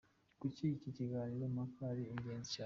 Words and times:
Kuki 0.39 0.63
iki 0.75 0.89
kiganiro 0.97 1.45
mpaka 1.55 1.79
ari 1.91 2.03
ingenzi 2.13 2.49
cyane?. 2.53 2.59